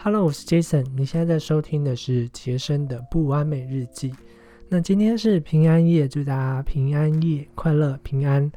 [0.00, 4.14] Hello，我是 Jason，你现在在收听的是杰森的不完美日记。
[4.68, 8.50] 那今天是平安夜，祝大家平安夜快乐平安。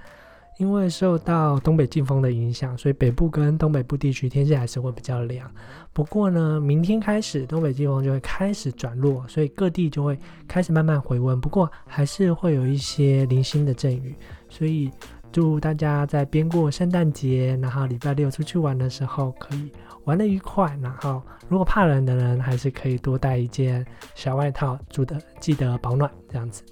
[0.59, 5.51] 因为受到东北季风的影响，所以北部跟东北部地区天气还是会比较凉。
[5.91, 10.15] 不过呢，明天开始东北季风就会开始转弱，所以各地就会
[10.47, 11.41] 开始慢慢回温。
[11.41, 14.15] 不过还是会有一些零星的阵雨，
[14.47, 14.91] 所以
[15.31, 19.71] 祝大家在边过圣诞节，然后礼拜六出去玩的时候可以
[20.05, 20.77] 玩的愉快。
[20.81, 26.63] 然后如果怕冷的人，还是可以多带一件小外套，住的记得保暖这样子。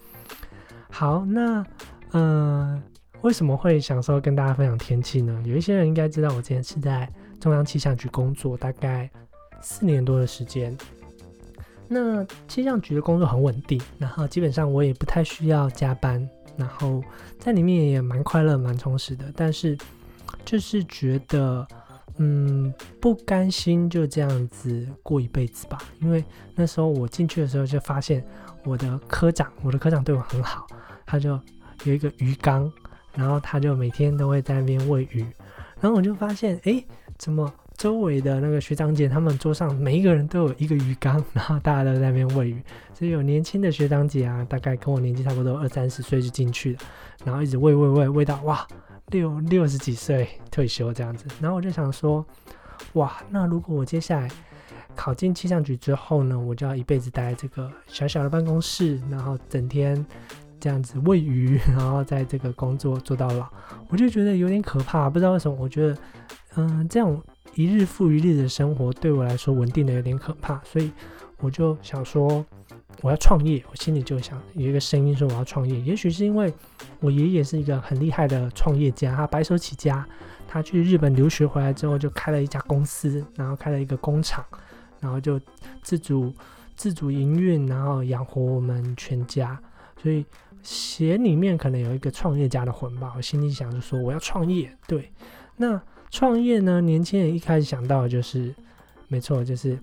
[0.90, 1.66] 好，那
[2.14, 2.82] 嗯。
[3.22, 5.44] 为什么会想说跟大家分享天气呢？
[5.46, 7.06] 有一些人应该知道，我之前是在
[7.38, 9.12] 中央气象局工作，大概
[9.62, 10.74] 四年多的时间。
[11.90, 16.26] 那气象局的工作很稳定，然后基本上我也不太需要加班，
[16.60, 17.02] 然后
[17.40, 19.32] 在里面也蛮快乐、蛮充实的。
[19.36, 19.76] 但是
[20.46, 21.66] 就是觉得，
[22.18, 25.80] 嗯，不甘心就这样子过一辈子吧。
[26.02, 28.24] 因为那时候我进去的时候就发现，
[28.64, 30.68] 我的科长，我的科长对我很好，
[31.06, 31.40] 他就
[31.86, 32.72] 有一个鱼缸。
[33.16, 35.26] 然后他就每天都会在那边喂鱼，
[35.82, 36.82] 然后我就发现，哎，
[37.18, 42.62] 怎么周围的那个学长姐他们桌上每一个人都有一个鱼缸，然后大家都在那边喂鱼，
[42.94, 46.80] 所以有年轻的学长姐啊，大概跟我年纪差不多二三十岁就进去了，
[47.24, 48.68] 然后一直喂喂喂喂到哇
[49.08, 52.26] 六六十几岁退休这样子，然后我就想说，
[52.94, 54.30] 哇，那如果我接下来
[54.94, 60.06] 考进气象局之后呢，我就要一辈子待在这个小小的办公室，然后整天。
[60.62, 63.48] 这样子喂鱼，然后在这个工作做到老，
[63.88, 65.10] 我就觉得有点可怕。
[65.10, 65.98] 不知道为什么，我觉得，
[66.56, 67.22] 嗯，这样
[67.56, 70.92] 一日复一日的生活对我来说稳定的有点可怕，所以
[71.38, 72.46] 我就想说
[73.02, 73.64] 我要创业。
[73.72, 75.80] 我心里就想有一个声音说我要创业。
[75.82, 76.54] 也许是因为
[77.00, 80.08] 我爷爷是一个很厉害的创业家，他白手起家，
[80.48, 84.44] 他去日本留学回来之后就开了一家公司，然后开了一个工厂，
[85.00, 85.40] 然后就
[85.82, 86.34] 自主
[86.76, 89.60] 自主营运，然后养活我们全家，
[90.02, 90.26] 所以。
[90.62, 94.70] 鞋里面可能有一个创业家的魂吧，我心里想着说我要创业。
[94.86, 95.10] 对，
[95.56, 95.82] 那
[96.12, 96.82] 创业呢？
[96.82, 98.54] 年轻人一开始想到的就是，
[99.08, 99.78] 没错，就是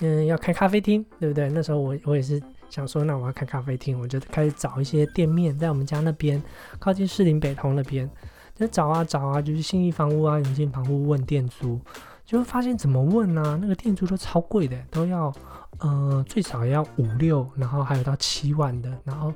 [0.00, 1.48] 嗯，要开咖啡厅，对不对？
[1.50, 6.42] 那时候我我也是想说，那我要开咖啡厅，我就开始找一些店面，在我们家那边
[6.78, 8.08] 靠近士林北通那边，
[8.54, 11.80] 就找啊找啊，就是信义房屋啊、永进房屋问店租，
[12.24, 13.58] 就会发现怎么问呢？
[13.60, 15.32] 那个店租都超贵的，都要
[15.78, 19.32] 呃最少要五六，然后还有到七万的，然后。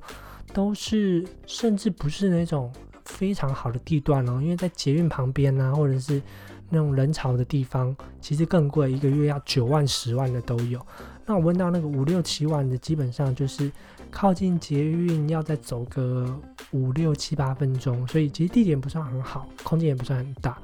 [0.55, 2.73] 都是，甚至不是那种
[3.09, 6.23] 非常好的地段哦，因为在捷运旁边啊，或者是
[6.69, 10.81] 那种人潮的地方，其实更贵，一个月要九万、十万的都有。
[11.27, 13.71] 那我问到那个五六七万的，基本上就是
[14.11, 16.39] 靠近捷运，要再走个
[16.71, 20.57] 五六七八分钟，所以其实地点不算很好，空间也不算很大。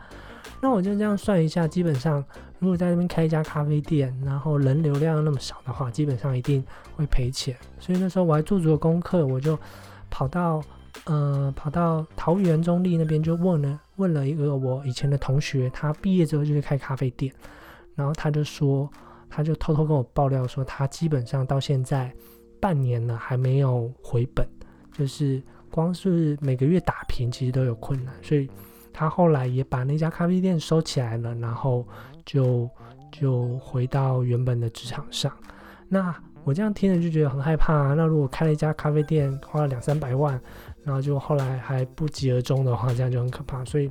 [0.61, 2.25] 那我就这样算一下，基本上
[2.59, 6.65] 如果在那边开一家咖啡店，然后人流量那么少的话，基本上一定
[6.97, 7.55] 会赔钱。
[7.79, 9.59] 所以那时候我还做足了功课，我就
[10.09, 10.63] 跑到
[11.05, 17.33] 呃跑到桃园中立那边，就问了问了一个我以前的同学，他毕业之后就是开咖啡店，
[17.95, 18.91] 然后他就说，
[19.29, 22.13] 他就偷偷跟我爆料说，他基本上到现在
[22.61, 24.47] 半年了还没有回本，
[24.93, 28.49] 就是光是每个月打平，其实都有困难，所以。
[28.97, 31.85] 他后来也把那家咖啡店收起来了，然后
[32.25, 32.71] 就
[33.11, 35.33] 就回到原本的职场上。
[35.89, 36.15] 那
[36.45, 37.95] 我这样听了就觉得很害怕啊。
[37.95, 40.41] 那如果开了一家咖啡店，花了两三百万，
[40.85, 43.65] 然后就后来还不疾而终的话，这样就很可怕。
[43.65, 43.91] 所以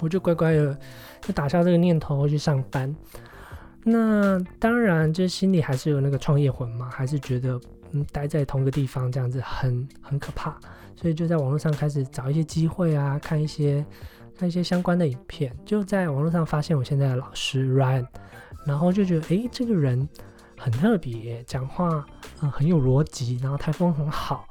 [0.00, 0.78] 我就乖乖的
[1.22, 2.94] 就打消这个念头去上班。
[3.84, 7.58] 那当然，就心里还是有那个创业魂嘛，还是觉得
[7.92, 10.58] 嗯待在同个地方这样子很很可怕。
[10.94, 13.84] 所以就在网络上开始找一些机会啊，看一些。
[14.38, 18.06] 看一些相关的影片，就在网络上发现我现在的老师 Ryan，
[18.64, 20.08] 然后就觉得诶，这个人
[20.56, 22.06] 很特别，讲话
[22.40, 24.46] 嗯很有逻辑，然后台风很好，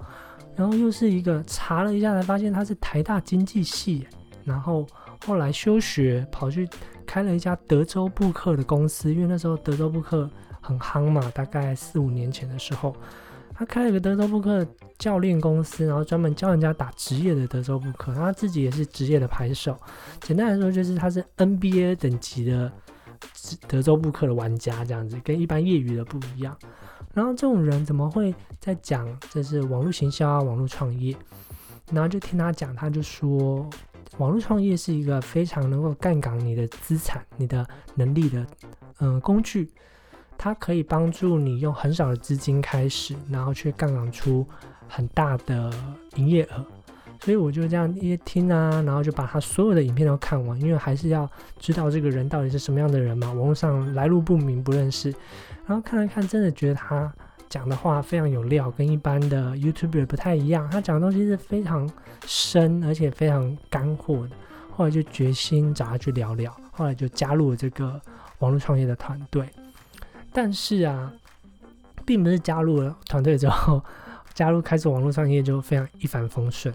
[0.58, 4.06] 然后又是一个查了一下才发现他是台大经济系，
[4.44, 4.86] 然后
[5.26, 6.68] 后来休学跑去
[7.06, 12.94] 开了一家德州布克的公司，因为那时候德州布克很夯嘛，大概四五年前的时候。
[13.60, 14.64] 他开了个德州扑克
[15.00, 18.14] 教练公司，然后专门教人家打职业的德州扑克。
[18.14, 19.76] 他自己也是职业的牌手。
[20.22, 22.72] 简单来说，就是他是 NBA 等级的
[23.68, 26.56] 德州扑克的玩家，这样子跟一般业余的不一样。
[27.18, 31.18] 然后这种人怎么会在讲这是网络行销啊、网络创业？
[31.92, 33.68] 然后就听他讲，他就说，
[34.20, 38.46] 网络创业是一个非常能够杠杆你的资产、你的能力的
[39.00, 39.68] 嗯工具。
[40.38, 44.46] 它可以帮助你用很少的资金开始，然后去杠杆出
[44.88, 45.74] 很大的
[46.18, 46.64] 营业额。
[47.22, 51.30] 所以我就这样一听啊，然后就把他所有的影片都看完，因为还是要
[51.60, 55.10] 知道这个人到底是什么样的人嘛，网络上来路不明不认识，
[55.66, 57.12] 然后看了看，真的觉得他
[57.50, 61.90] 讲的话非常有料，跟一般的 YouTuber 不太一样，他讲的东西是非常
[62.26, 64.36] 深而且非常干货的。
[64.72, 68.00] 后来就决心找他去聊聊，后来就加入了这个
[68.40, 69.50] 网络创业的团队。
[70.32, 71.12] 但是啊，
[72.06, 73.84] 并不是加入了团队之后，
[74.36, 76.72] 加入开始网络创业就非常一帆风顺，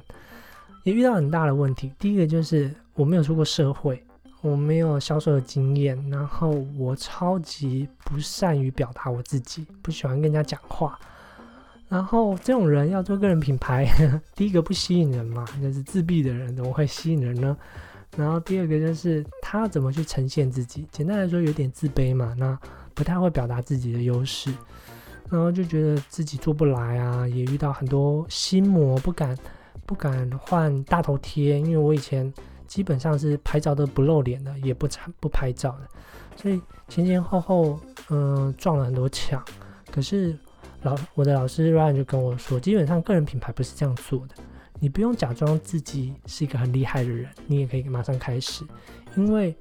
[0.85, 1.93] 也遇到很大的问题。
[1.99, 4.03] 第一个就是我没有出过社会，
[4.41, 10.99] 我没有销售的经验，然后我超级不善于表达我自己，不喜欢跟人家讲话。
[11.89, 13.87] 然后这种人要做个人品牌，
[14.35, 17.57] 第一个不吸引人嘛，就是自闭的人怎么会吸引人呢？
[18.17, 22.59] 然后第二个就是他怎么去呈现自己，简单来说有点自卑嘛，那
[22.95, 24.53] 不太会表达自己的优势，
[25.31, 29.37] 然后就觉得自己做不来啊，也遇到很多心魔，不敢
[29.93, 32.33] 不敢换大头贴，因为我以前
[32.67, 34.89] 基本上是拍照都不露脸的，也不
[35.21, 35.87] 不拍照的，
[36.35, 36.59] 所以
[36.89, 37.79] 前前后后
[38.09, 39.45] 嗯撞了很多墙。
[39.91, 40.35] 可是
[40.81, 44.35] 老我的老师 Ryan 就跟我说，基本上个人品牌不是这样做的。
[44.81, 48.65] 你不用假装自己是一个很厉害的人，你也可以马上开始，
[49.15, 49.55] 因为，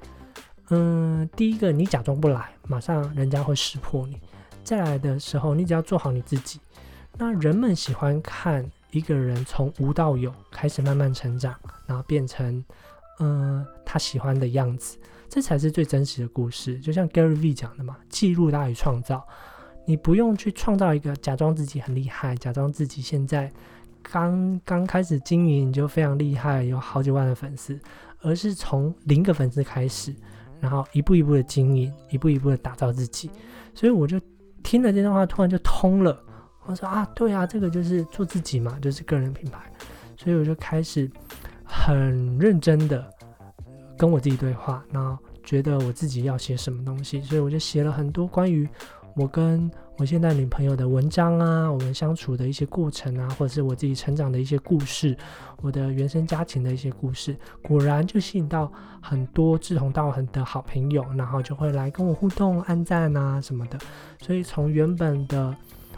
[0.69, 4.15] 嗯，第一个你假装不来，马上人家会识破你；
[4.63, 6.61] 再来的时候，你只要做好你自己。
[7.17, 11.55] 那人们喜欢看一个人从无到有开始慢慢成长，
[11.85, 12.63] 然后变成，
[13.19, 14.97] 嗯，他喜欢的样子，
[15.29, 16.79] 这才是最真实的故事。
[16.79, 19.25] 就像 Gary V 讲的嘛，记录大于创造。
[19.85, 23.51] 你不用去创造一个假装自己很厉害，假装自己现在。
[24.03, 27.79] 刚刚开始经营就非常厉害，有好几万的粉丝，
[28.21, 30.13] 而是从零个粉丝开始，
[30.59, 33.29] 然后一步一步的经营，一步一步的打造自己。
[33.75, 34.19] 所以我就
[34.63, 36.19] 听了这段话，突然就通了。
[36.65, 39.59] 我说啊，对啊，这个就是做自己嘛，就是个人品牌。
[40.17, 41.09] 所以我就开始
[41.63, 43.09] 很认真的
[43.97, 48.67] 跟我自己对话，然后觉得我自己要写什么东西，所以我就写了很多关于
[49.15, 49.69] 我跟。
[49.97, 55.15] 我现在女朋友的文章啊，我们相处的一些过程啊，或者是我自己成长的一些故事，
[55.61, 63.77] 我的原生家庭的一些故事，果然就吸引到很多志同道合的好朋友，然后就会来跟我互动、按赞啊什么的。
[64.19, 65.55] 所以从原本的，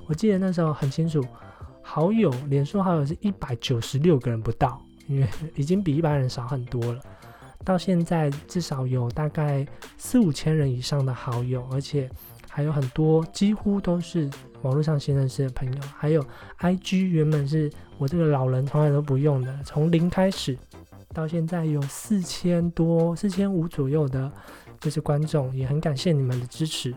[0.08, 1.26] 我记得那时候很清楚，
[1.82, 7.02] 好友，脸书好友是一百九十六个人不到，因为已经比一般人少很多了。
[7.64, 9.66] 到现在至少有大概
[9.98, 12.10] 四五千人以上的好友，而且。
[12.56, 14.30] 还有很多几乎都是
[14.62, 16.24] 网络上新认识的朋友，还有
[16.60, 17.68] IG 原本是
[17.98, 20.56] 我这个老人从来都不用的，从零开始
[21.16, 24.32] 到现在有四千多、四千五左右的，
[24.80, 26.94] 就是观众，也很感谢你们的支持。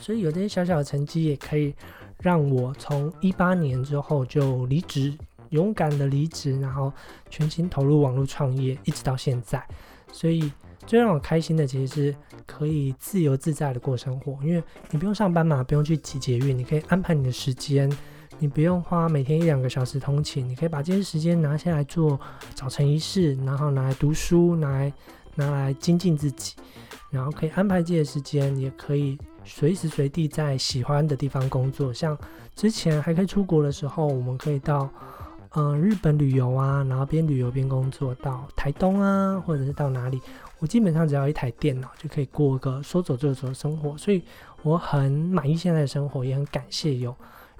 [0.00, 1.74] 所以有这些小小的成绩，也可以
[2.22, 5.12] 让我从一八年之后就离职，
[5.50, 6.90] 勇敢的离职，然后
[7.28, 9.62] 全心投入网络创业，一直到现在。
[10.10, 10.50] 所以。
[10.84, 14.60] 最让我开心的，其实是可以自由自在的过生活，因为
[14.90, 17.88] 你不用上班嘛，不用去挤捷运，你可以安排你的时间，
[18.40, 22.18] 你不用花每天一两个小时通勤，你可以把这些时间拿下来做
[22.56, 24.92] 早晨仪式，然后拿来读书，拿来
[25.36, 26.56] 拿来精进自己，
[27.10, 31.92] 然后可以安排这些时间，也可以随时随地在喜欢的地方工作。
[31.92, 32.16] 像
[32.54, 34.88] 之前还可以出国的时候，我们可以到
[35.54, 40.20] 嗯日本旅游啊，然后边旅游边工作，到台东啊，或者是到哪里。
[40.58, 44.22] 我基本上只要一台电脑就可以过个说走就走的生活，所以
[44.62, 47.12] 我很满意现在的生活，也很感谢有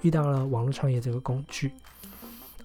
[0.02, 1.72] 遇到了网络创业这个工具。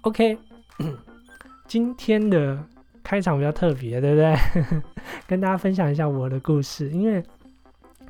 [0.02, 0.38] OK，
[1.68, 2.64] 今天的
[3.04, 4.82] 开场比较特别，对不对？
[5.26, 7.24] 跟大家分享一下我的故事，因为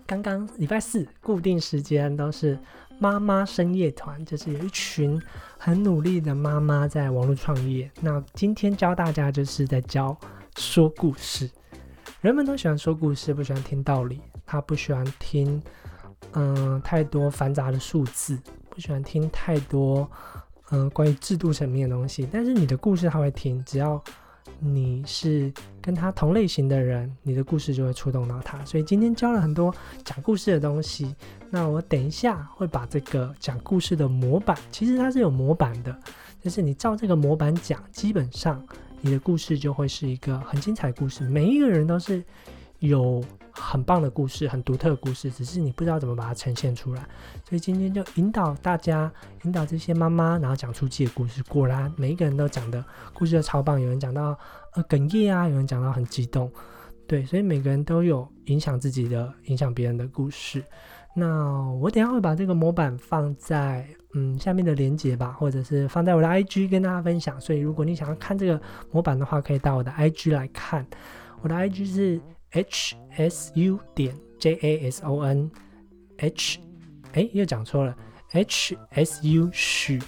[0.08, 2.58] 刚刚礼拜四固定时间都是
[2.98, 5.22] 妈妈深夜团，就是有一群
[5.58, 7.92] 很努力的妈妈在网络创业。
[8.00, 10.18] 那今天教大家就是在教
[10.56, 11.50] 说故事。
[12.22, 14.22] 人们都喜欢说故事，不喜欢听道理。
[14.46, 15.62] 他不喜欢听，
[16.32, 20.10] 嗯，太多繁杂的数字，不喜欢听太多，
[20.72, 22.26] 嗯，关于制度层面的东西。
[22.32, 24.02] 但是你的故事他会听，只要
[24.60, 25.52] 你是
[25.82, 28.64] 跟他同类型的人，你的故事就会触动到他。
[28.66, 29.74] 所以今天教了很多
[30.04, 31.16] 讲故事的东西。
[31.50, 35.98] 那我等一下会把这个讲故事的模板，其实它是有模板的，
[36.42, 38.66] 就是你照这个模板讲，基本上。
[39.00, 42.24] 你的故事就会是一个很精彩的故事，每一个人都是
[42.80, 47.02] 有很棒的故事，很独特的故事，只是你不知道怎么把它呈现出来。
[47.48, 49.12] 所以今天就引导大家，
[49.44, 51.42] 引导这些妈妈，然后讲出自己的故事。
[51.44, 54.38] 果然，每一个人都讲的故事都超棒，有人讲到
[54.74, 56.52] 呃哽咽啊，有人讲到很激动，
[57.08, 60.64] 对，所以每个人都有影响自己的、影响别人的故事。
[61.16, 67.42] 那我等下会把这个模板放在嗯下面的链接吧，或者是放在我的 IG 跟大家分享。
[67.42, 70.86] 所以如果你想要看这个模板的话，可以到我的 IG 来看。
[71.42, 75.50] 我的 IG 是 hsu 点 jason，h
[77.14, 77.96] 哎又讲错了
[78.32, 80.00] ，hsu 许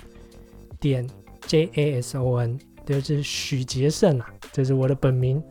[0.80, 1.08] 点
[1.42, 5.42] jason，就是许杰胜啊，这是我的本名。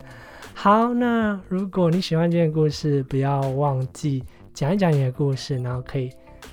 [0.53, 6.11] 好，那如果你喜欢这件故事，不要忘记讲一讲你的故事，然后可以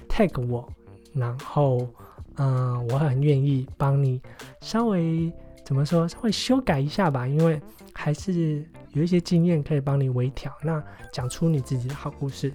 [0.08, 0.68] tag 我，
[1.12, 1.88] 然后
[2.36, 4.20] 嗯，我很愿意帮你
[4.60, 5.32] 稍微
[5.64, 7.60] 怎么说，稍微修改一下吧，因为
[7.92, 8.64] 还是
[8.96, 12.50] 有一些经验可以帮你微调，那讲出你自己的好故事。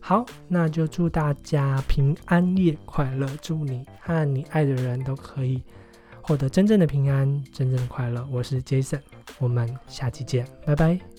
[0.00, 5.62] 好，那就祝大家平安夜快乐，祝你和你爱的人都可以。
[6.22, 8.26] 获得真正的平安，真正的快乐。
[8.32, 9.00] 我是 Jason，
[9.38, 11.13] 我们下期见，拜拜。